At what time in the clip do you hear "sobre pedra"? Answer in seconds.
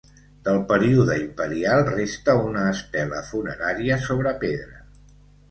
4.09-4.83